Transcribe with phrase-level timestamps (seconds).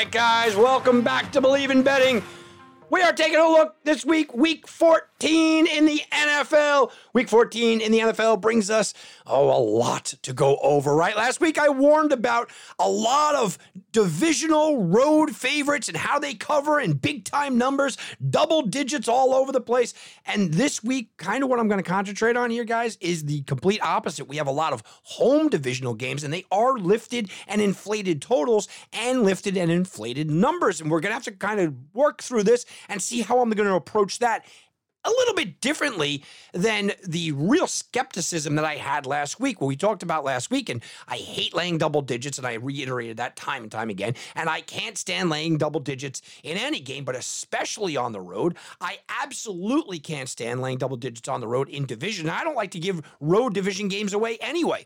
[0.00, 2.22] Right, guys, welcome back to Believe in Betting.
[2.88, 6.92] We are taking a look this week, week 14 in the NFL.
[7.12, 8.94] Week 14 in the NFL brings us,
[9.26, 11.16] oh, a lot to go over, right?
[11.16, 13.58] Last week I warned about a lot of
[13.92, 17.98] divisional road favorites and how they cover in big time numbers,
[18.30, 19.94] double digits all over the place.
[20.26, 23.42] And this week, kind of what I'm going to concentrate on here, guys, is the
[23.42, 24.26] complete opposite.
[24.26, 28.68] We have a lot of home divisional games, and they are lifted and inflated totals
[28.92, 30.80] and lifted and inflated numbers.
[30.80, 33.50] And we're going to have to kind of work through this and see how I'm
[33.50, 34.44] going to approach that
[35.04, 39.76] a little bit differently than the real skepticism that I had last week, what we
[39.76, 40.68] talked about last week.
[40.68, 44.14] And I hate laying double digits, and I reiterated that time and time again.
[44.34, 48.56] And I can't stand laying double digits in any game, but especially on the road.
[48.80, 52.28] I absolutely can't stand laying double digits on the road in division.
[52.28, 54.84] I don't like to give road division games away anyway.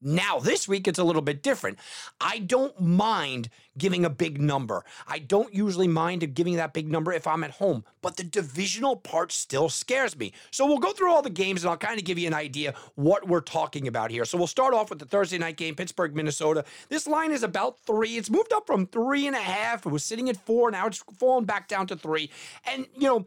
[0.00, 1.78] Now, this week, it's a little bit different.
[2.20, 4.84] I don't mind giving a big number.
[5.08, 8.96] I don't usually mind giving that big number if I'm at home, but the divisional
[8.96, 10.32] part still scares me.
[10.50, 12.74] So we'll go through all the games and I'll kind of give you an idea
[12.94, 14.24] what we're talking about here.
[14.24, 16.64] So we'll start off with the Thursday night game, Pittsburgh, Minnesota.
[16.88, 18.16] This line is about three.
[18.16, 19.84] It's moved up from three and a half.
[19.84, 20.70] It was sitting at four.
[20.70, 22.30] Now it's fallen back down to three.
[22.64, 23.26] And, you know,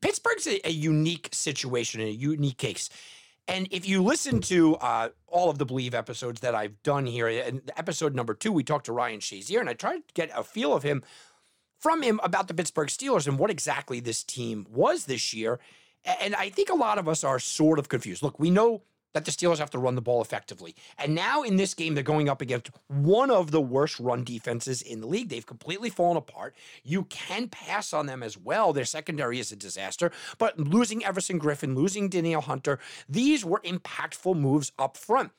[0.00, 2.90] Pittsburgh's a, a unique situation, a unique case
[3.50, 7.26] and if you listen to uh, all of the Believe episodes that I've done here,
[7.26, 10.44] and episode number two, we talked to Ryan Shazier, and I tried to get a
[10.44, 11.02] feel of him
[11.78, 15.58] from him about the Pittsburgh Steelers and what exactly this team was this year.
[16.04, 18.22] And I think a lot of us are sort of confused.
[18.22, 18.82] Look, we know
[19.12, 20.74] that the Steelers have to run the ball effectively.
[20.98, 24.82] And now in this game, they're going up against one of the worst run defenses
[24.82, 25.28] in the league.
[25.28, 26.54] They've completely fallen apart.
[26.84, 28.72] You can pass on them as well.
[28.72, 30.10] Their secondary is a disaster.
[30.38, 32.78] But losing Everson Griffen, losing Danielle Hunter,
[33.08, 35.32] these were impactful moves up front.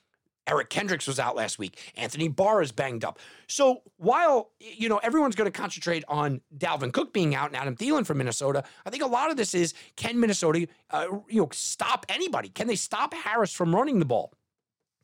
[0.48, 1.78] Eric Kendricks was out last week.
[1.96, 3.20] Anthony Barr is banged up.
[3.48, 7.76] So while you know everyone's going to concentrate on Dalvin Cook being out and Adam
[7.76, 11.50] Thielen from Minnesota, I think a lot of this is can Minnesota uh, you know
[11.52, 12.50] stop anybody?
[12.50, 14.34] Can they stop Harris from running the ball?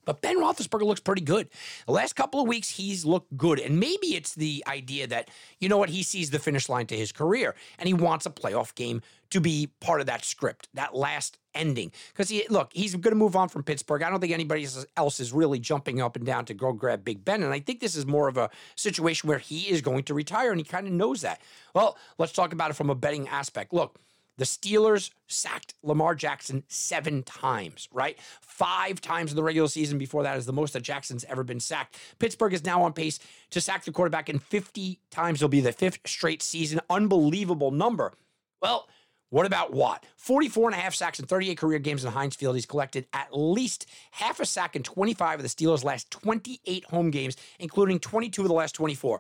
[0.08, 1.50] But Ben Roethlisberger looks pretty good.
[1.86, 3.60] The last couple of weeks, he's looked good.
[3.60, 5.30] And maybe it's the idea that,
[5.60, 8.30] you know what, he sees the finish line to his career and he wants a
[8.30, 9.02] playoff game
[9.32, 11.92] to be part of that script, that last ending.
[12.14, 14.02] Because he look, he's going to move on from Pittsburgh.
[14.02, 17.26] I don't think anybody else is really jumping up and down to go grab Big
[17.26, 17.44] Ben.
[17.44, 20.52] And I think this is more of a situation where he is going to retire
[20.52, 21.42] and he kind of knows that.
[21.74, 23.74] Well, let's talk about it from a betting aspect.
[23.74, 24.00] Look,
[24.38, 28.18] the Steelers sacked Lamar Jackson seven times, right?
[28.42, 31.60] Five times in the regular season before that is the most that Jackson's ever been
[31.60, 31.98] sacked.
[32.20, 33.20] Pittsburgh is now on pace
[33.52, 35.40] to sack the quarterback in 50 times.
[35.40, 36.80] It'll be the fifth straight season.
[36.90, 38.14] Unbelievable number.
[38.62, 38.88] Well,
[39.30, 40.06] what about Watt?
[40.16, 42.56] 44 and a half sacks in 38 career games in Heinz Field.
[42.56, 47.12] He's collected at least half a sack in 25 of the Steelers' last 28 home
[47.12, 49.20] games, including 22 of the last 24.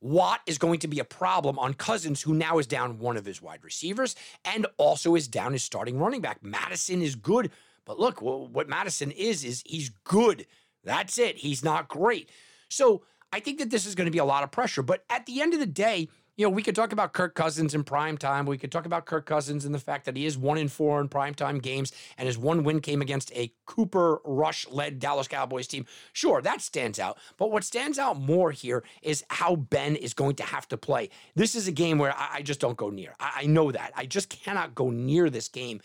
[0.00, 3.24] Watt is going to be a problem on Cousins, who now is down one of
[3.24, 4.14] his wide receivers
[4.44, 6.42] and also is down his starting running back.
[6.42, 7.50] Mattison is good,
[7.84, 10.46] but look, what Mattison is, is he's good.
[10.84, 11.36] That's it.
[11.36, 12.30] He's not great.
[12.68, 14.82] So I think that this is going to be a lot of pressure.
[14.82, 17.74] But at the end of the day, you know, we could talk about Kirk Cousins
[17.74, 18.46] in prime time.
[18.46, 21.00] We could talk about Kirk Cousins and the fact that he is one in four
[21.00, 25.26] in prime time games, and his one win came against a Cooper Rush led Dallas
[25.26, 25.84] Cowboys team.
[26.12, 27.18] Sure, that stands out.
[27.38, 31.10] But what stands out more here is how Ben is going to have to play.
[31.34, 33.16] This is a game where I, I just don't go near.
[33.18, 33.92] I, I know that.
[33.96, 35.80] I just cannot go near this game.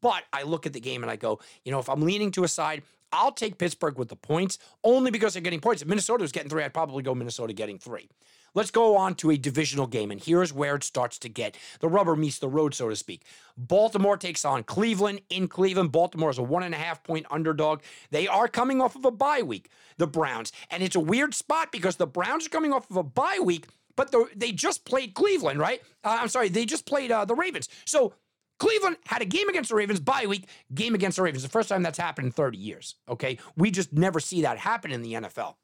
[0.00, 2.44] But I look at the game and I go, you know, if I'm leaning to
[2.44, 2.82] a side,
[3.12, 5.82] I'll take Pittsburgh with the points only because they're getting points.
[5.82, 8.08] If Minnesota was getting three, I'd probably go Minnesota getting three.
[8.54, 11.88] Let's go on to a divisional game, and here's where it starts to get the
[11.88, 13.24] rubber meets the road, so to speak.
[13.56, 15.92] Baltimore takes on Cleveland in Cleveland.
[15.92, 17.82] Baltimore is a one and a half point underdog.
[18.10, 21.70] They are coming off of a bye week, the Browns, and it's a weird spot
[21.70, 23.66] because the Browns are coming off of a bye week,
[23.96, 25.82] but the, they just played Cleveland, right?
[26.02, 27.68] Uh, I'm sorry, they just played uh, the Ravens.
[27.84, 28.14] So
[28.58, 31.42] Cleveland had a game against the Ravens, bye week, game against the Ravens.
[31.42, 32.96] The first time that's happened in 30 years.
[33.08, 33.38] Okay.
[33.56, 35.54] We just never see that happen in the NFL.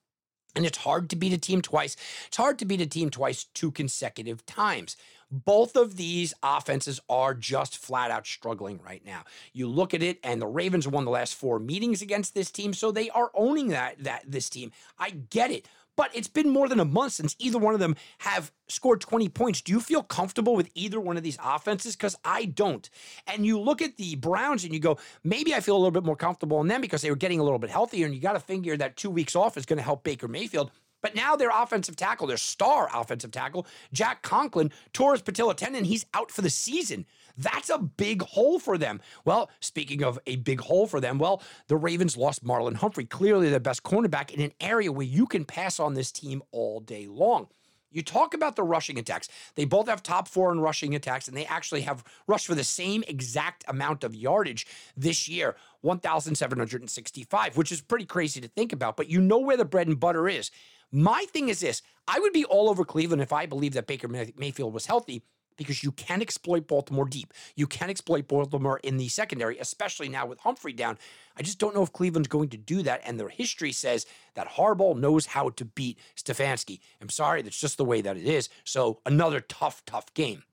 [0.57, 1.97] And it's hard to beat a team twice.
[2.29, 4.97] It's hard to beat a team twice two consecutive times.
[5.31, 9.25] Both of these offenses are just flat out struggling right now.
[9.53, 12.73] You look at it, and the Ravens won the last four meetings against this team,
[12.73, 14.71] so they are owning that that this team.
[14.97, 15.67] I get it.
[15.97, 19.29] But it's been more than a month since either one of them have scored 20
[19.29, 19.61] points.
[19.61, 21.97] Do you feel comfortable with either one of these offenses?
[21.97, 22.89] Because I don't.
[23.27, 26.05] And you look at the Browns and you go, maybe I feel a little bit
[26.05, 28.07] more comfortable in them because they were getting a little bit healthier.
[28.07, 30.71] And you got to figure that two weeks off is going to help Baker Mayfield.
[31.05, 35.85] But now their offensive tackle, their star offensive tackle, Jack Conklin, tore his patella tendon.
[35.85, 37.05] He's out for the season.
[37.37, 39.01] That's a big hole for them.
[39.25, 43.51] Well, speaking of a big hole for them, well, the Ravens lost Marlon Humphrey, clearly
[43.51, 47.07] their best cornerback in an area where you can pass on this team all day
[47.07, 47.49] long.
[47.91, 49.29] You talk about the rushing attacks.
[49.55, 52.65] They both have top four in rushing attacks, and they actually have rushed for the
[52.65, 54.67] same exact amount of yardage
[54.97, 58.97] this year 1,765, which is pretty crazy to think about.
[58.97, 60.51] But you know where the bread and butter is.
[60.91, 64.09] My thing is this I would be all over Cleveland if I believed that Baker
[64.09, 65.23] Mayfield was healthy
[65.57, 67.33] because you can exploit Baltimore deep.
[67.55, 70.99] You can exploit Baltimore in the secondary, especially now with Humphrey down.
[71.37, 73.03] I just don't know if Cleveland's going to do that.
[73.05, 76.81] And their history says that Harbaugh knows how to beat Stefanski.
[77.01, 78.49] I'm sorry, that's just the way that it is.
[78.65, 80.45] So another tough, tough game.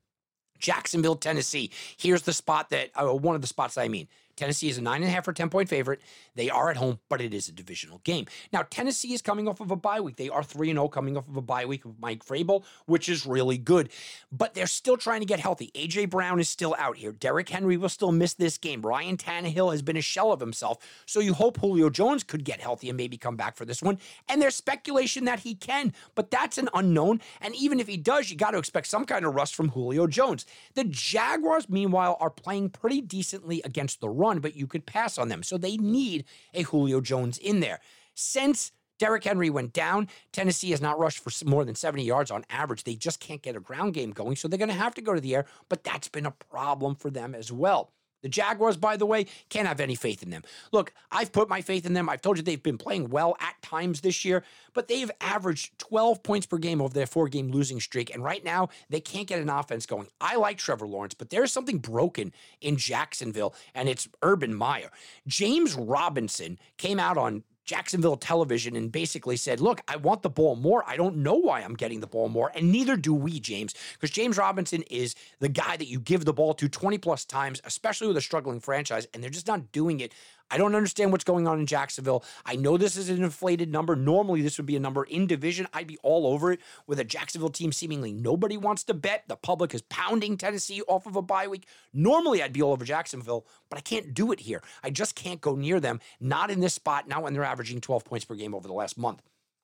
[0.58, 1.70] Jacksonville, Tennessee.
[1.96, 4.08] Here's the spot that, uh, one of the spots I mean.
[4.42, 6.00] Tennessee is a nine and a half or 10 point favorite.
[6.34, 8.26] They are at home, but it is a divisional game.
[8.52, 10.16] Now, Tennessee is coming off of a bye week.
[10.16, 13.24] They are 3 0 coming off of a bye week of Mike Vrabel, which is
[13.24, 13.90] really good.
[14.32, 15.70] But they're still trying to get healthy.
[15.76, 16.06] A.J.
[16.06, 17.12] Brown is still out here.
[17.12, 18.82] Derrick Henry will still miss this game.
[18.82, 20.78] Ryan Tannehill has been a shell of himself.
[21.06, 24.00] So you hope Julio Jones could get healthy and maybe come back for this one.
[24.28, 27.20] And there's speculation that he can, but that's an unknown.
[27.40, 30.08] And even if he does, you got to expect some kind of rust from Julio
[30.08, 30.46] Jones.
[30.74, 35.28] The Jaguars, meanwhile, are playing pretty decently against the run, but you could pass on
[35.28, 35.42] them.
[35.42, 36.24] So they need
[36.54, 37.80] a Julio Jones in there.
[38.14, 40.06] Since Derrick Henry went down.
[40.30, 42.84] Tennessee has not rushed for more than 70 yards on average.
[42.84, 45.12] They just can't get a ground game going, so they're going to have to go
[45.12, 47.90] to the air, but that's been a problem for them as well.
[48.22, 50.42] The Jaguars, by the way, can't have any faith in them.
[50.72, 52.08] Look, I've put my faith in them.
[52.08, 56.22] I've told you they've been playing well at times this year, but they've averaged 12
[56.22, 58.14] points per game over their four game losing streak.
[58.14, 60.06] And right now, they can't get an offense going.
[60.20, 64.90] I like Trevor Lawrence, but there's something broken in Jacksonville, and it's Urban Meyer.
[65.26, 70.56] James Robinson came out on Jacksonville television and basically said, Look, I want the ball
[70.56, 70.84] more.
[70.86, 72.50] I don't know why I'm getting the ball more.
[72.54, 76.32] And neither do we, James, because James Robinson is the guy that you give the
[76.32, 80.00] ball to 20 plus times, especially with a struggling franchise, and they're just not doing
[80.00, 80.12] it
[80.52, 82.22] I don't understand what's going on in Jacksonville.
[82.44, 83.96] I know this is an inflated number.
[83.96, 85.66] Normally, this would be a number in division.
[85.72, 89.24] I'd be all over it with a Jacksonville team seemingly nobody wants to bet.
[89.28, 91.66] The public is pounding Tennessee off of a bye week.
[91.94, 94.62] Normally, I'd be all over Jacksonville, but I can't do it here.
[94.84, 96.00] I just can't go near them.
[96.20, 98.98] Not in this spot, not when they're averaging 12 points per game over the last
[98.98, 99.22] month.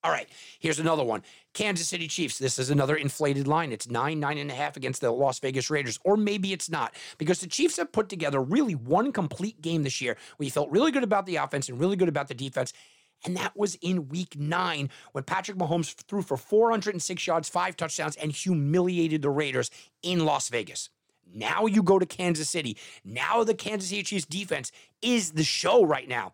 [0.09, 1.23] All right, here's another one.
[1.53, 2.39] Kansas City Chiefs.
[2.39, 3.73] This is another inflated line.
[3.73, 6.95] It's nine, nine and a half against the Las Vegas Raiders, or maybe it's not,
[7.19, 10.71] because the Chiefs have put together really one complete game this year where you felt
[10.71, 12.73] really good about the offense and really good about the defense.
[13.27, 18.17] And that was in week nine when Patrick Mahomes threw for 406 yards, five touchdowns,
[18.17, 19.71] and humiliated the Raiders
[20.03, 20.89] in Las Vegas.
[21.31, 22.79] Now you go to Kansas City.
[23.05, 24.73] Now the Kansas City Chiefs defense
[25.03, 26.33] is the show right now.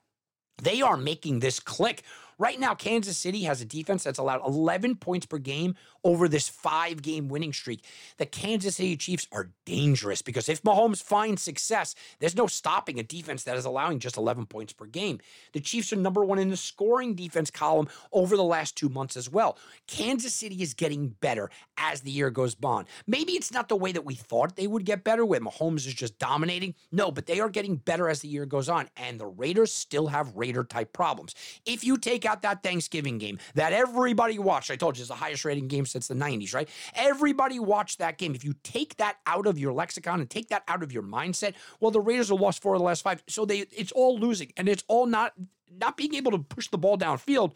[0.62, 2.05] They are making this click.
[2.39, 6.49] Right now, Kansas City has a defense that's allowed 11 points per game over this
[6.49, 7.85] five game winning streak.
[8.19, 13.03] The Kansas City Chiefs are dangerous because if Mahomes finds success, there's no stopping a
[13.03, 15.19] defense that is allowing just 11 points per game.
[15.53, 19.17] The Chiefs are number one in the scoring defense column over the last two months
[19.17, 19.59] as well.
[19.87, 22.87] Kansas City is getting better as the year goes on.
[23.07, 25.95] Maybe it's not the way that we thought they would get better, where Mahomes is
[25.95, 26.75] just dominating.
[26.93, 30.09] No, but they are getting better as the year goes on, and the Raiders still
[30.09, 31.35] have Raider type problems.
[31.64, 35.14] If you take out that Thanksgiving game that everybody watched, I told you it's the
[35.14, 36.69] highest rating game since the 90s, right?
[36.95, 38.35] Everybody watched that game.
[38.35, 41.55] If you take that out of your lexicon and take that out of your mindset,
[41.81, 43.23] well, the Raiders have lost four of the last five.
[43.29, 45.33] So they it's all losing, and it's all not
[45.81, 47.53] not being able to push the ball downfield,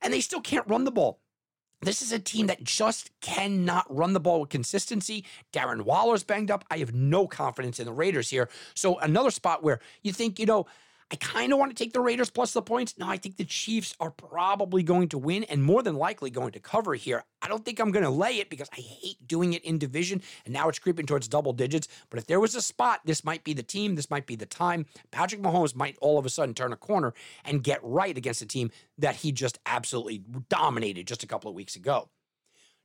[0.00, 1.20] and they still can't run the ball.
[1.82, 5.24] This is a team that just cannot run the ball with consistency.
[5.52, 6.64] Darren Waller's banged up.
[6.70, 8.48] I have no confidence in the Raiders here.
[8.74, 10.66] So another spot where you think, you know,
[11.14, 12.98] I kind of want to take the Raiders plus the points.
[12.98, 16.50] No, I think the Chiefs are probably going to win and more than likely going
[16.50, 17.22] to cover here.
[17.40, 20.22] I don't think I'm going to lay it because I hate doing it in division
[20.44, 21.86] and now it's creeping towards double digits.
[22.10, 24.44] But if there was a spot, this might be the team, this might be the
[24.44, 24.86] time.
[25.12, 28.46] Patrick Mahomes might all of a sudden turn a corner and get right against a
[28.46, 32.08] team that he just absolutely dominated just a couple of weeks ago.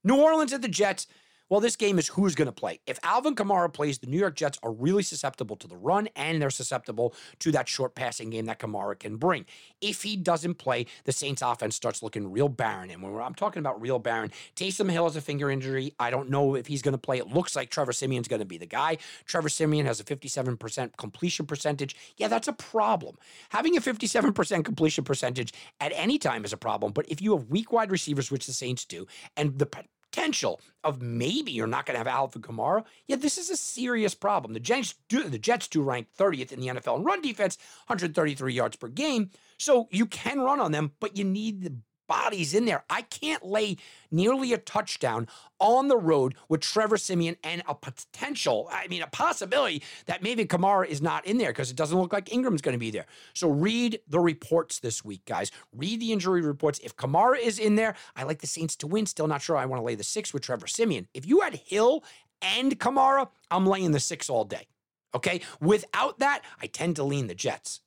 [0.03, 1.07] New Orleans at the Jets.
[1.49, 2.79] Well, this game is who's going to play.
[2.85, 6.39] If Alvin Kamara plays, the New York Jets are really susceptible to the run and
[6.39, 9.45] they're susceptible to that short passing game that Kamara can bring.
[9.81, 12.91] If he doesn't play, the Saints offense starts looking real barren.
[12.91, 15.95] And when I'm talking about real barren, Taysom Hill has a finger injury.
[15.99, 17.17] I don't know if he's going to play.
[17.17, 18.99] It looks like Trevor Siemian's going to be the guy.
[19.25, 21.95] Trevor Siemian has a 57% completion percentage.
[22.17, 23.17] Yeah, that's a problem.
[23.49, 26.91] Having a 57% completion percentage at any time is a problem.
[26.91, 29.65] But if you have weak wide receivers, which the Saints do, and the
[30.11, 34.15] potential of maybe you're not going to have Alvin Kamara, yeah, this is a serious
[34.15, 34.53] problem.
[34.53, 38.53] The Jets do the Jets do rank 30th in the NFL in run defense, 133
[38.53, 39.29] yards per game.
[39.57, 41.75] So you can run on them, but you need the
[42.09, 42.83] bodies in there.
[42.89, 43.77] I can't lay
[44.11, 45.27] nearly a touchdown
[45.59, 50.45] on the road with Trevor Siemian and a potential, I mean, a possibility that maybe
[50.45, 53.05] Kamara is not in there because it doesn't look like Ingram's going to be there.
[53.33, 55.51] So read the reports this week, guys.
[55.73, 56.79] Read the injury reports.
[56.83, 59.05] If Kamara is in there, I like the Saints to win.
[59.05, 61.07] Still not sure I want to lay the six with Trevor Siemian.
[61.13, 62.03] If you had Hill
[62.41, 64.67] and Kamara, I'm laying the six all day.
[65.13, 65.41] Okay.
[65.61, 67.81] Without that, I tend to lean the Jets.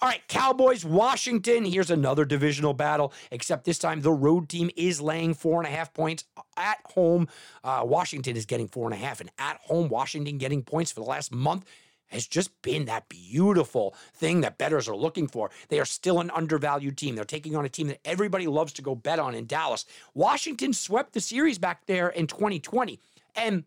[0.00, 1.64] All right, Cowboys, Washington.
[1.64, 5.76] Here's another divisional battle, except this time the road team is laying four and a
[5.76, 6.24] half points
[6.56, 7.28] at home.
[7.64, 11.00] Uh, Washington is getting four and a half, and at home, Washington getting points for
[11.00, 11.64] the last month
[12.12, 15.50] has just been that beautiful thing that bettors are looking for.
[15.68, 17.14] They are still an undervalued team.
[17.14, 19.86] They're taking on a team that everybody loves to go bet on in Dallas.
[20.14, 23.00] Washington swept the series back there in 2020.
[23.34, 23.64] And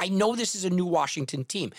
[0.00, 1.72] I know this is a new Washington team.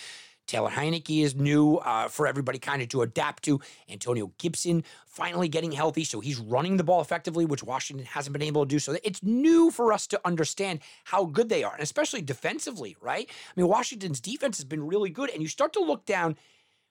[0.47, 3.59] Taylor Heinicke is new uh, for everybody kind of to adapt to.
[3.89, 8.41] Antonio Gibson finally getting healthy, so he's running the ball effectively, which Washington hasn't been
[8.41, 8.79] able to do.
[8.79, 13.29] So it's new for us to understand how good they are, and especially defensively, right?
[13.29, 16.37] I mean, Washington's defense has been really good, and you start to look down.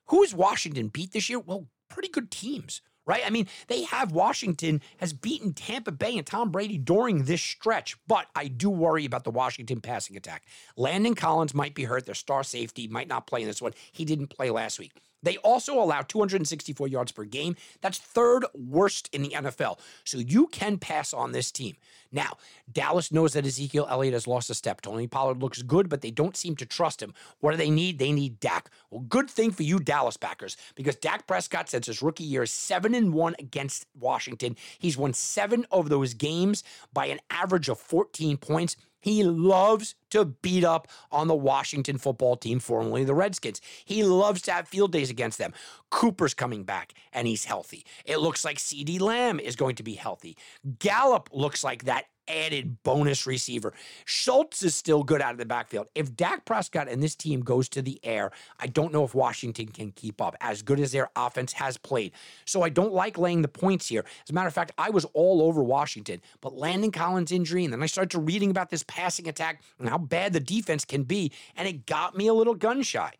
[0.07, 1.39] Who is Washington beat this year?
[1.39, 3.23] Well, pretty good teams right?
[3.25, 7.97] I mean, they have Washington has beaten Tampa Bay and Tom Brady during this stretch,
[8.07, 10.43] but I do worry about the Washington passing attack.
[10.75, 12.05] Landon Collins might be hurt.
[12.05, 13.73] Their star safety might not play in this one.
[13.91, 14.91] He didn't play last week.
[15.23, 17.55] They also allow 264 yards per game.
[17.81, 19.79] That's third worst in the NFL.
[20.03, 21.75] So you can pass on this team.
[22.17, 22.37] Now,
[22.71, 24.81] Dallas knows that Ezekiel Elliott has lost a step.
[24.81, 27.13] Tony Pollard looks good, but they don't seem to trust him.
[27.41, 27.99] What do they need?
[27.99, 28.71] They need Dak.
[28.89, 32.51] Well, good thing for you, Dallas Packers, because Dak Prescott, since his rookie year, is
[32.51, 34.55] 7 and 1 against Washington.
[34.79, 38.77] He's won seven of those games by an average of 14 points.
[38.99, 43.61] He loves to beat up on the Washington football team, formerly the Redskins.
[43.85, 45.53] He loves to have field days against them.
[45.89, 47.85] Cooper's coming back and he's healthy.
[48.05, 50.35] It looks like CeeDee Lamb is going to be healthy.
[50.79, 53.73] Gallup looks like that added bonus receiver.
[54.05, 55.87] Schultz is still good out of the backfield.
[55.95, 59.67] If Dak Prescott and this team goes to the air, I don't know if Washington
[59.67, 62.11] can keep up as good as their offense has played.
[62.45, 64.05] So I don't like laying the points here.
[64.23, 67.73] As a matter of fact, I was all over Washington, but Landon Collins' injury, and
[67.73, 71.03] then I started to reading about this passing attack and how bad the defense can
[71.03, 73.13] be, and it got me a little gun shy.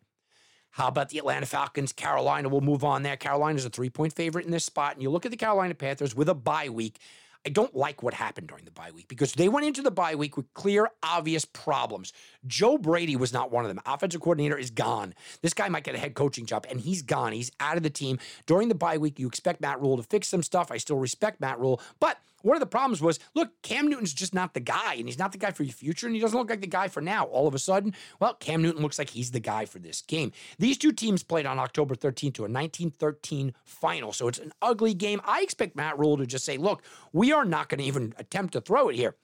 [0.72, 1.92] How about the Atlanta Falcons?
[1.92, 3.16] Carolina will move on there.
[3.16, 4.94] Carolina's a three point favorite in this spot.
[4.94, 6.98] And you look at the Carolina Panthers with a bye week.
[7.46, 10.14] I don't like what happened during the bye week because they went into the bye
[10.14, 12.12] week with clear, obvious problems.
[12.46, 13.80] Joe Brady was not one of them.
[13.86, 15.14] Offensive coordinator is gone.
[15.40, 17.32] This guy might get a head coaching job, and he's gone.
[17.32, 18.18] He's out of the team.
[18.46, 20.70] During the bye week, you expect Matt Rhule to fix some stuff.
[20.70, 22.18] I still respect Matt Rhule, but
[22.48, 25.32] one of the problems was look, Cam Newton's just not the guy, and he's not
[25.32, 27.26] the guy for your future, and he doesn't look like the guy for now.
[27.26, 30.32] All of a sudden, well, Cam Newton looks like he's the guy for this game.
[30.58, 34.94] These two teams played on October 13th to a 1913 final, so it's an ugly
[34.94, 35.20] game.
[35.24, 38.54] I expect Matt Rhule to just say, look, we are not going to even attempt
[38.54, 39.14] to throw it here.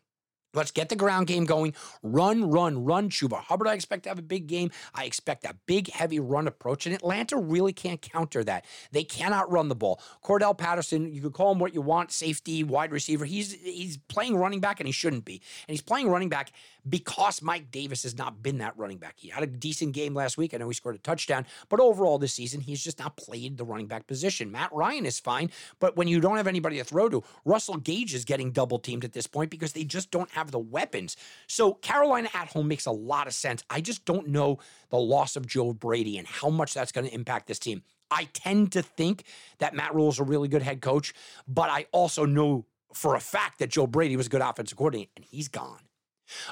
[0.54, 1.74] Let's get the ground game going.
[2.02, 3.10] Run, run, run.
[3.10, 4.70] Chuba Hubbard, I expect to have a big game.
[4.94, 8.64] I expect that big, heavy run approach, and Atlanta really can't counter that.
[8.92, 10.00] They cannot run the ball.
[10.24, 13.24] Cordarrelle Patterson, you could call him what you want, safety, wide receiver.
[13.24, 15.42] He's he's playing running back, and he shouldn't be.
[15.66, 16.52] And he's playing running back
[16.88, 19.14] because Mike Davis has not been that running back.
[19.16, 20.54] He had a decent game last week.
[20.54, 23.64] I know he scored a touchdown, but overall this season, he's just not played the
[23.64, 24.50] running back position.
[24.50, 28.14] Matt Ryan is fine, but when you don't have anybody to throw to, Russell Gage
[28.14, 31.16] is getting double teamed at this point because they just don't have the weapons.
[31.46, 33.62] So Carolina at home makes a lot of sense.
[33.70, 34.58] I just don't know
[34.90, 37.82] the loss of Joe Brady and how much that's going to impact this team.
[38.10, 39.24] I tend to think
[39.58, 41.14] that Matt Rhule is a really good head coach,
[41.48, 45.10] but I also know for a fact that Joe Brady was a good offensive coordinator,
[45.16, 45.80] and he's gone.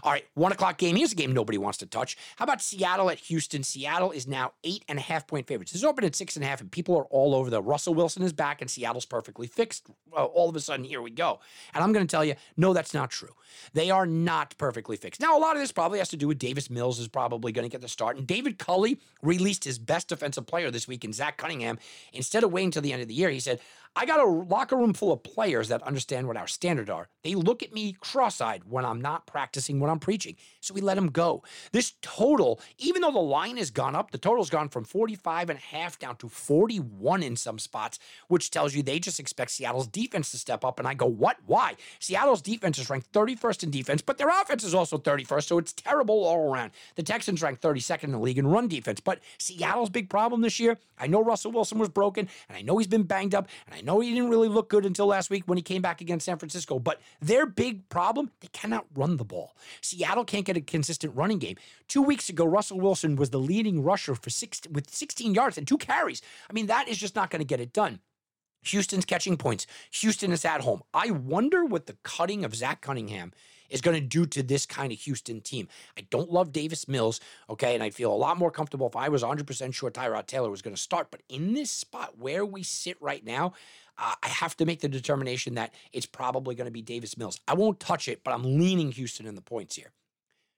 [0.03, 0.97] All right, one o'clock game.
[0.97, 2.17] Here's a game nobody wants to touch.
[2.37, 3.63] How about Seattle at Houston?
[3.63, 5.73] Seattle is now eight and a half point favorites.
[5.73, 8.23] This opened at six and a half, and people are all over the Russell Wilson
[8.23, 9.87] is back, and Seattle's perfectly fixed.
[10.11, 11.41] Well, all of a sudden, here we go.
[11.75, 13.35] And I'm going to tell you, no, that's not true.
[13.73, 15.21] They are not perfectly fixed.
[15.21, 17.65] Now, a lot of this probably has to do with Davis Mills is probably going
[17.65, 21.13] to get the start, and David Culley released his best defensive player this week in
[21.13, 21.79] Zach Cunningham.
[22.13, 23.61] Instead of waiting until the end of the year, he said,
[23.95, 27.09] I got a locker room full of players that understand what our standards are.
[27.23, 30.37] They look at me cross eyed when I'm not practicing what I'm preaching.
[30.61, 31.43] So we let them go.
[31.73, 35.59] This total, even though the line has gone up, the total's gone from 45 and
[35.59, 39.89] a half down to 41 in some spots, which tells you they just expect Seattle's
[39.89, 40.79] defense to step up.
[40.79, 41.37] And I go, what?
[41.45, 41.75] Why?
[41.99, 45.45] Seattle's defense is ranked 31st in defense, but their offense is also 31st.
[45.45, 46.71] So it's terrible all around.
[46.97, 49.01] The Texans ranked 32nd in the league in run defense.
[49.01, 52.79] But Seattle's big problem this year, I know Russell Wilson was broken, and I know
[52.79, 55.45] he's been banged up, and I know he didn't really look good until last week
[55.47, 56.79] when he came back against San Francisco.
[56.79, 59.57] But their big problem, they cannot run the ball.
[59.81, 61.57] Seattle can't get a consistent running game.
[61.89, 65.67] Two weeks ago, Russell Wilson was the leading rusher for six with 16 yards and
[65.67, 66.23] two carries.
[66.49, 68.01] I mean, that is just not going to get it done.
[68.63, 69.67] Houston's catching points.
[69.93, 70.83] Houston is at home.
[70.95, 73.33] I wonder what the cutting of Zach Cunningham
[73.73, 75.67] is going to do to this kind of Houston team.
[75.97, 79.09] I don't love Davis Mills, okay, and I'd feel a lot more comfortable if I
[79.09, 81.11] was 100% sure Tyrod Taylor was going to start.
[81.11, 83.55] But in this spot where we sit right now,
[83.99, 87.41] uh, I have to make the determination that it's probably going to be Davis Mills.
[87.49, 89.93] I won't touch it, but I'm leaning Houston in the points here.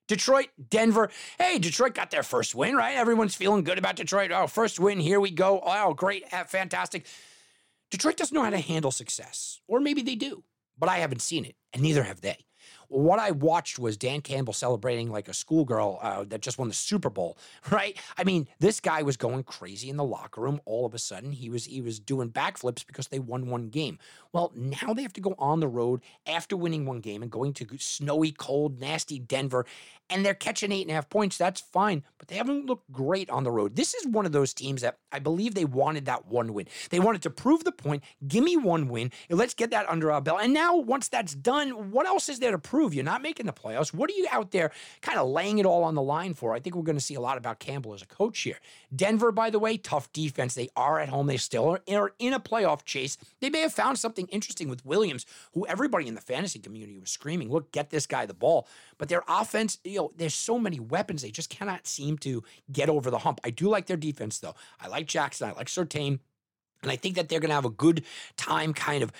[0.06, 1.10] Detroit, Denver.
[1.38, 2.94] Hey, Detroit got their first win, right?
[2.94, 4.30] Everyone's feeling good about Detroit.
[4.32, 5.00] Oh, first win.
[5.00, 5.62] Here we go.
[5.64, 6.28] Oh, great.
[6.28, 7.06] Fantastic.
[7.90, 10.44] Detroit doesn't know how to handle success, or maybe they do,
[10.78, 12.38] but I haven't seen it, and neither have they
[12.88, 16.74] what I watched was Dan Campbell celebrating like a schoolgirl uh, that just won the
[16.74, 17.38] Super Bowl,
[17.70, 17.96] right?
[18.16, 20.60] I mean, this guy was going crazy in the locker room.
[20.64, 23.98] All of a sudden, he was he was doing backflips because they won one game.
[24.32, 27.52] Well, now they have to go on the road after winning one game and going
[27.54, 29.64] to snowy, cold, nasty Denver,
[30.10, 31.38] and they're catching eight and a half points.
[31.38, 33.76] That's fine, but they haven't looked great on the road.
[33.76, 36.66] This is one of those teams that I believe they wanted that one win.
[36.90, 38.02] They wanted to prove the point.
[38.26, 39.12] Give me one win.
[39.30, 40.40] Let's get that under our belt.
[40.42, 42.73] And now, once that's done, what else is there to prove?
[42.74, 43.94] You're not making the playoffs.
[43.94, 46.54] What are you out there kind of laying it all on the line for?
[46.54, 48.58] I think we're going to see a lot about Campbell as a coach here.
[48.94, 50.54] Denver, by the way, tough defense.
[50.54, 51.26] They are at home.
[51.26, 53.16] They still are in a playoff chase.
[53.40, 57.10] They may have found something interesting with Williams, who everybody in the fantasy community was
[57.10, 58.68] screaming, look, get this guy the ball.
[58.98, 61.22] But their offense, you know, there's so many weapons.
[61.22, 63.40] They just cannot seem to get over the hump.
[63.44, 64.54] I do like their defense, though.
[64.80, 65.48] I like Jackson.
[65.48, 66.18] I like Surtain.
[66.82, 68.04] And I think that they're going to have a good
[68.36, 69.10] time kind of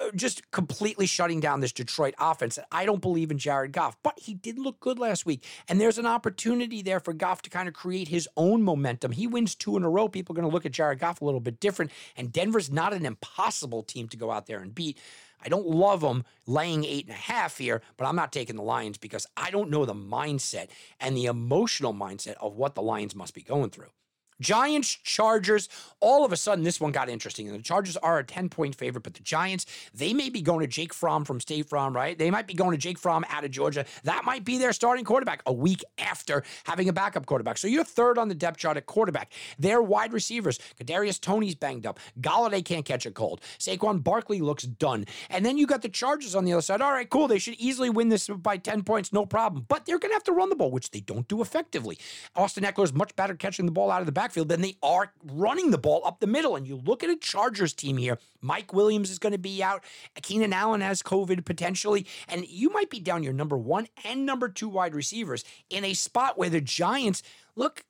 [0.00, 2.58] Uh, just completely shutting down this Detroit offense.
[2.70, 5.44] I don't believe in Jared Goff, but he did look good last week.
[5.68, 9.12] And there's an opportunity there for Goff to kind of create his own momentum.
[9.12, 10.08] He wins two in a row.
[10.08, 11.90] People are going to look at Jared Goff a little bit different.
[12.16, 14.98] And Denver's not an impossible team to go out there and beat.
[15.44, 18.62] I don't love them laying eight and a half here, but I'm not taking the
[18.62, 20.68] Lions because I don't know the mindset
[21.00, 23.90] and the emotional mindset of what the Lions must be going through.
[24.40, 25.68] Giants, Chargers,
[26.00, 27.48] all of a sudden this one got interesting.
[27.48, 30.60] And the Chargers are a 10 point favorite, but the Giants, they may be going
[30.60, 32.18] to Jake Fromm from State Farm, right?
[32.18, 33.84] They might be going to Jake Fromm out of Georgia.
[34.04, 37.58] That might be their starting quarterback a week after having a backup quarterback.
[37.58, 39.32] So you're third on the depth chart at quarterback.
[39.58, 41.98] Their wide receivers, Kadarius Toney's banged up.
[42.20, 43.40] Golladay can't catch a cold.
[43.58, 45.04] Saquon Barkley looks done.
[45.30, 46.80] And then you got the Chargers on the other side.
[46.80, 47.28] All right, cool.
[47.28, 49.64] They should easily win this by 10 points, no problem.
[49.68, 51.98] But they're going to have to run the ball, which they don't do effectively.
[52.36, 54.76] Austin Ekeler is much better catching the ball out of the back backfield than they
[54.82, 56.54] are running the ball up the middle.
[56.54, 58.18] And you look at a Chargers team here.
[58.42, 59.82] Mike Williams is going to be out.
[60.22, 62.06] Keenan Allen has COVID potentially.
[62.28, 65.94] And you might be down your number one and number two wide receivers in a
[65.94, 67.22] spot where the Giants
[67.56, 67.84] look.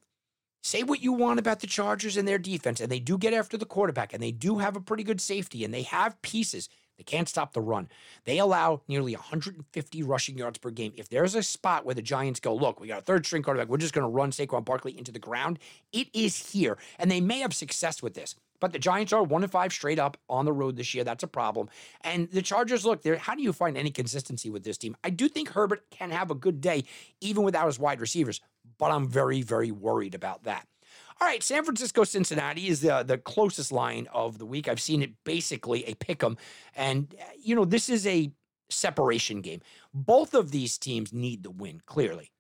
[0.63, 3.57] Say what you want about the Chargers and their defense, and they do get after
[3.57, 6.69] the quarterback, and they do have a pretty good safety, and they have pieces.
[6.99, 7.89] They can't stop the run.
[8.25, 10.93] They allow nearly 150 rushing yards per game.
[10.97, 13.69] If there's a spot where the Giants go, look, we got a third string quarterback,
[13.69, 15.61] we're just going to run Saquon Barkley into the ground,
[15.93, 16.77] it is here.
[16.99, 18.35] And they may have success with this.
[18.61, 21.05] But the Giants are one and five straight up on the road this year.
[21.05, 21.69] That's a problem.
[22.03, 23.17] And the Chargers, look, there.
[23.17, 24.97] How do you find any consistency with this team?
[25.05, 26.85] I do think Herbert can have a good day,
[27.21, 28.41] even without his wide receivers.
[28.79, 30.67] But I'm very, very worried about that.
[31.21, 34.69] All right, San Francisco Cincinnati is the, the closest line of the week.
[34.69, 36.37] I've seen it basically a pick 'em.
[36.77, 38.31] And, uh, you know, this is a
[38.71, 39.61] separation game.
[39.93, 42.31] Both of these teams need the win, clearly.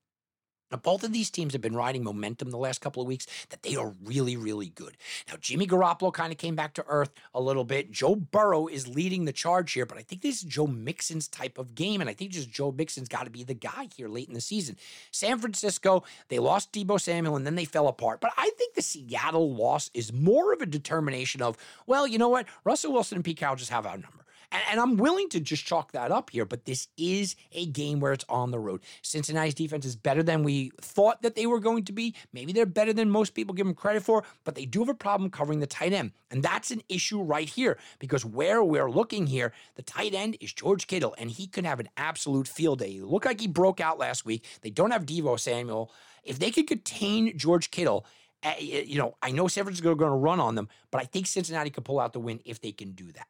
[0.71, 3.63] Now, both of these teams have been riding momentum the last couple of weeks that
[3.63, 4.97] they are really, really good.
[5.29, 7.91] Now, Jimmy Garoppolo kind of came back to earth a little bit.
[7.91, 11.59] Joe Burrow is leading the charge here, but I think this is Joe Mixon's type
[11.59, 14.29] of game, and I think just Joe Mixon's got to be the guy here late
[14.29, 14.77] in the season.
[15.11, 18.83] San Francisco, they lost Deebo Samuel and then they fell apart, but I think the
[18.83, 22.47] Seattle loss is more of a determination of, well, you know what?
[22.65, 24.25] Russell Wilson and Pete Carroll just have our number.
[24.51, 28.01] And, and, I'm willing to just chalk that up here, but this is a game
[28.01, 28.81] where it's on the road.
[29.03, 32.15] Cincinnati's defense is better than we thought that they were going to be.
[32.33, 34.95] Maybe they're better than most people give them credit for, but they do have a
[34.95, 36.13] problem covering the tight end.
[36.31, 40.53] And that's an issue right here because where we're looking here, the tight end is
[40.53, 42.91] George Kittle, and he could have an absolute field day.
[42.91, 44.45] He looked like he broke out last week.
[44.63, 45.93] They don't have Deebo Samuel.
[46.25, 48.07] If they could contain George Kittle,
[48.43, 51.05] uh, you know, I know San Francisco are going to run on them, but I
[51.05, 53.27] think Cincinnati could pull out the win if they can do that.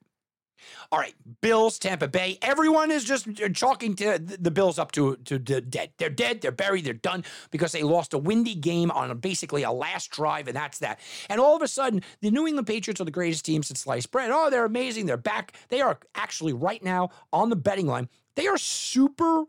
[0.90, 2.38] All right, Bills, Tampa Bay.
[2.42, 5.92] Everyone is just uh, chalking to the Bills up to, to, to dead.
[5.98, 6.40] They're dead.
[6.40, 6.84] They're buried.
[6.84, 10.78] They're done because they lost a windy game on basically a last drive, and that's
[10.78, 11.00] that.
[11.28, 14.10] And all of a sudden, the New England Patriots are the greatest team since sliced
[14.10, 14.30] bread.
[14.32, 15.06] Oh, they're amazing.
[15.06, 15.52] They're back.
[15.68, 18.08] They are actually right now on the betting line.
[18.36, 19.44] They are Super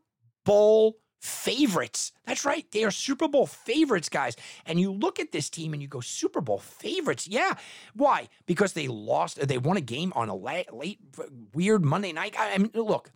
[0.46, 2.12] Bowl favorites.
[2.26, 2.66] That's right.
[2.72, 4.36] They are Super Bowl favorites, guys.
[4.66, 7.28] And you look at this team and you go, Super Bowl favorites.
[7.28, 7.56] Yeah.
[7.94, 8.30] Why?
[8.46, 11.00] Because they lost, they won a game on a late, late
[11.54, 12.36] weird Monday night.
[12.38, 13.12] I mean, look,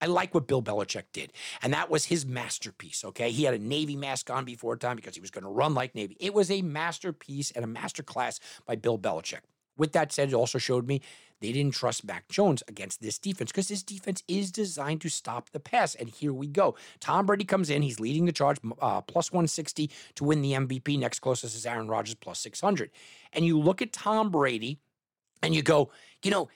[0.00, 1.32] I like what Bill Belichick did.
[1.62, 3.30] And that was his masterpiece, okay?
[3.30, 5.94] He had a Navy mask on before time because he was going to run like
[5.94, 6.16] Navy.
[6.20, 9.40] It was a masterpiece and a masterclass by Bill Belichick.
[9.78, 11.00] With that said, it also showed me
[11.40, 15.50] they didn't trust Mac Jones against this defense because this defense is designed to stop
[15.50, 15.94] the pass.
[15.94, 16.74] And here we go.
[17.00, 17.82] Tom Brady comes in.
[17.82, 20.98] He's leading the charge, uh, plus 160 to win the MVP.
[20.98, 22.90] Next closest is Aaron Rodgers, plus 600.
[23.32, 24.80] And you look at Tom Brady
[25.42, 25.90] and you go,
[26.24, 26.48] you know,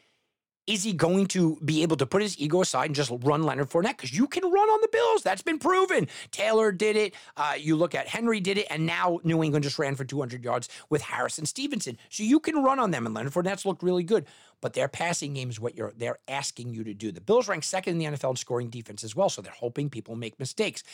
[0.66, 3.70] is he going to be able to put his ego aside and just run Leonard
[3.70, 3.96] Fournette?
[3.96, 5.22] Because you can run on the Bills.
[5.22, 6.08] That's been proven.
[6.30, 7.14] Taylor did it.
[7.36, 8.66] Uh, you look at Henry did it.
[8.70, 11.98] And now New England just ran for 200 yards with Harrison Stevenson.
[12.10, 13.06] So you can run on them.
[13.06, 14.26] And Leonard Fournette's looked really good.
[14.60, 17.10] But their passing game is what you're they're asking you to do.
[17.10, 19.28] The Bills rank second in the NFL in scoring defense as well.
[19.28, 20.84] So they're hoping people make mistakes.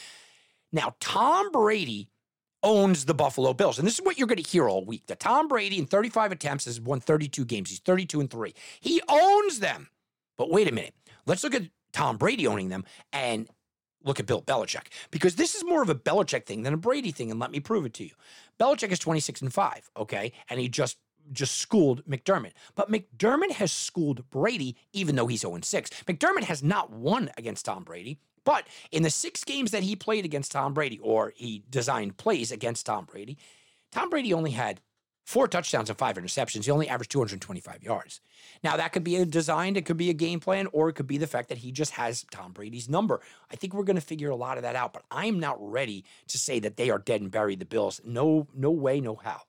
[0.72, 2.08] Now, Tom Brady
[2.62, 3.78] owns the Buffalo Bills.
[3.78, 5.06] And this is what you're going to hear all week.
[5.06, 7.70] That Tom Brady in 35 attempts has won 32 games.
[7.70, 8.54] He's 32 and 3.
[8.80, 9.88] He owns them.
[10.36, 10.94] But wait a minute.
[11.26, 13.48] Let's look at Tom Brady owning them and
[14.04, 17.10] look at Bill Belichick because this is more of a Belichick thing than a Brady
[17.10, 18.12] thing and let me prove it to you.
[18.58, 20.32] Belichick is 26 and 5, okay?
[20.48, 20.98] And he just
[21.30, 22.52] just schooled McDermott.
[22.74, 25.90] But McDermott has schooled Brady even though he's 0 6.
[26.06, 28.18] McDermott has not won against Tom Brady.
[28.44, 32.52] But in the six games that he played against Tom Brady, or he designed plays
[32.52, 33.38] against Tom Brady,
[33.92, 34.80] Tom Brady only had
[35.28, 36.64] four touchdowns and five interceptions.
[36.64, 38.22] He only averaged 225 yards.
[38.64, 41.06] Now, that could be a design, it could be a game plan, or it could
[41.06, 43.20] be the fact that he just has Tom Brady's number.
[43.50, 46.06] I think we're going to figure a lot of that out, but I'm not ready
[46.28, 48.00] to say that they are dead and buried, the Bills.
[48.06, 49.42] No, no way, no how.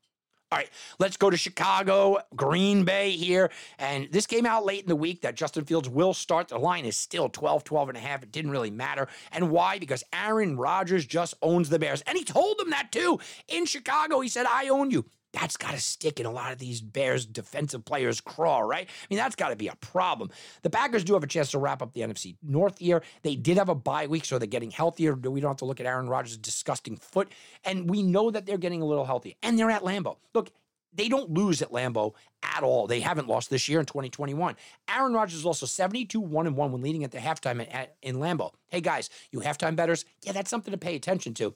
[0.51, 3.51] All right, let's go to Chicago, Green Bay here.
[3.77, 6.47] And this came out late in the week that Justin Fields will start.
[6.47, 8.23] The line is still 12, 12 and a half.
[8.23, 9.07] It didn't really matter.
[9.31, 9.77] And why?
[9.77, 12.01] Because Aaron Rodgers just owns the Bears.
[12.07, 14.21] And he told them that too in Chicago.
[14.21, 15.05] He said, I own you.
[15.32, 18.88] That's got to stick in a lot of these Bears defensive players' craw, right?
[18.88, 20.32] I mean, that's got to be a problem.
[20.63, 23.04] The Packers do have a chance to wrap up the NFC North here.
[23.22, 25.13] They did have a bye week, so they're getting healthier.
[25.13, 27.32] We don't have to look at Aaron Rodgers' disgusting foot.
[27.63, 29.38] And we know that they're getting a little healthy.
[29.44, 30.18] And they're at Lambeau.
[30.34, 30.52] Look,
[30.94, 32.88] they don't lose at Lambeau at all.
[32.88, 34.56] They haven't lost this year in 2021.
[34.89, 38.15] Aaron Rodgers is also 72 1 and 1 when leading at the halftime at, in
[38.15, 38.54] Lambeau.
[38.70, 41.54] Hey guys, you halftime bettors, yeah, that's something to pay attention to.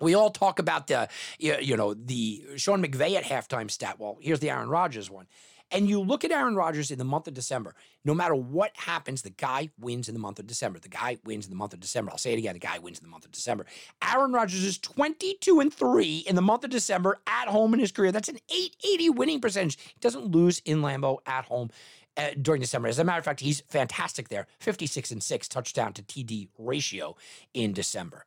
[0.00, 3.98] We all talk about the, you know, the Sean McVay at halftime stat.
[3.98, 5.26] Well, here's the Aaron Rodgers one.
[5.70, 9.22] And you look at Aaron Rodgers in the month of December, no matter what happens,
[9.22, 10.78] the guy wins in the month of December.
[10.78, 12.12] The guy wins in the month of December.
[12.12, 13.66] I'll say it again the guy wins in the month of December.
[14.00, 17.90] Aaron Rodgers is 22 and 3 in the month of December at home in his
[17.90, 18.12] career.
[18.12, 19.78] That's an 880 winning percentage.
[19.80, 21.70] He doesn't lose in Lambeau at home.
[22.18, 22.88] Uh, during December.
[22.88, 27.14] As a matter of fact, he's fantastic there 56 and 6 touchdown to TD ratio
[27.52, 28.24] in December.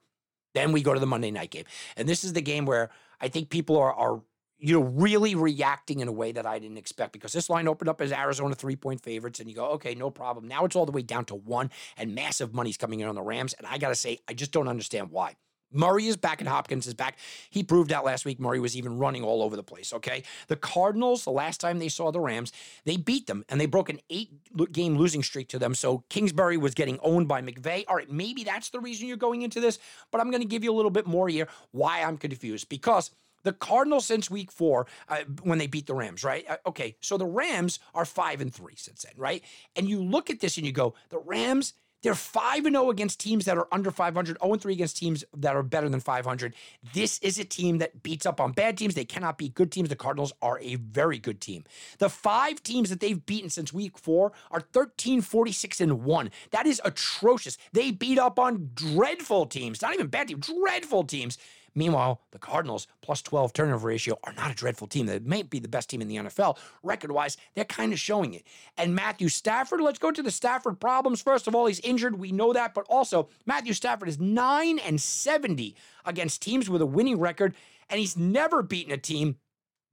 [0.54, 1.66] Then we go to the Monday night game.
[1.96, 2.90] And this is the game where
[3.22, 4.22] I think people are, are
[4.58, 7.90] you know, really reacting in a way that I didn't expect because this line opened
[7.90, 10.48] up as Arizona three point favorites, and you go, okay, no problem.
[10.48, 13.22] Now it's all the way down to one, and massive money's coming in on the
[13.22, 13.54] Rams.
[13.54, 15.36] And I got to say, I just don't understand why.
[15.72, 17.18] Murray is back and Hopkins is back.
[17.50, 18.40] He proved that last week.
[18.40, 19.94] Murray was even running all over the place.
[19.94, 20.24] Okay.
[20.48, 22.52] The Cardinals, the last time they saw the Rams,
[22.86, 24.32] they beat them and they broke an eight
[24.72, 25.76] game losing streak to them.
[25.76, 27.86] So Kingsbury was getting owned by McVay.
[27.88, 28.10] All right.
[28.10, 29.80] Maybe that's the reason you're going into this,
[30.12, 33.12] but I'm going to give you a little bit more here why I'm confused because.
[33.44, 36.44] The Cardinals since week four, uh, when they beat the Rams, right?
[36.48, 39.42] Uh, okay, so the Rams are five and three since then, right?
[39.78, 43.46] And you look at this and you go, the Rams, they're 5 0 against teams
[43.46, 46.56] that are under 500, 0 and 3 against teams that are better than 500.
[46.94, 48.96] This is a team that beats up on bad teams.
[48.96, 49.90] They cannot beat good teams.
[49.90, 51.64] The Cardinals are a very good team.
[51.98, 56.32] The five teams that they've beaten since week four are 13, 46, and 1.
[56.52, 57.58] That is atrocious.
[57.74, 61.38] They beat up on dreadful teams, not even bad teams, dreadful teams.
[61.76, 65.06] Meanwhile, the Cardinals, plus 12 turnover ratio, are not a dreadful team.
[65.06, 66.58] They may be the best team in the NFL.
[66.84, 68.46] Record wise, they're kind of showing it.
[68.78, 71.22] And Matthew Stafford, let's go to the Stafford problems.
[71.22, 72.20] First of all, he's injured.
[72.20, 72.74] We know that.
[72.74, 77.56] But also, Matthew Stafford is 9 and 70 against teams with a winning record.
[77.90, 79.38] And he's never beaten a team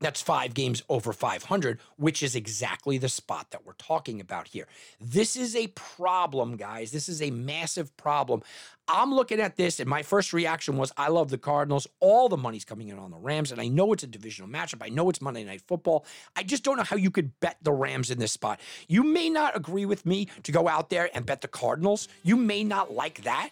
[0.00, 4.66] That's five games over 500, which is exactly the spot that we're talking about here.
[5.00, 6.90] This is a problem, guys.
[6.90, 8.42] This is a massive problem.
[8.88, 11.86] I'm looking at this, and my first reaction was I love the Cardinals.
[11.98, 14.84] All the money's coming in on the Rams, and I know it's a divisional matchup.
[14.84, 16.04] I know it's Monday Night Football.
[16.36, 18.60] I just don't know how you could bet the Rams in this spot.
[18.88, 22.06] You may not agree with me to go out there and bet the Cardinals.
[22.22, 23.50] You may not like that.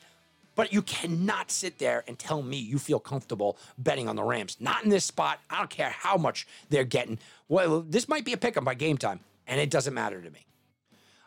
[0.54, 4.56] But you cannot sit there and tell me you feel comfortable betting on the Rams.
[4.60, 5.40] Not in this spot.
[5.50, 7.18] I don't care how much they're getting.
[7.48, 10.30] Well, this might be a pick 'em by game time, and it doesn't matter to
[10.30, 10.46] me.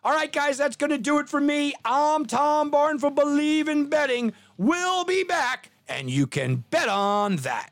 [0.04, 1.74] All right, guys, that's going to do it for me.
[1.84, 4.32] I'm Tom Barn for Believe in Betting.
[4.58, 7.72] We'll be back, and you can bet on that.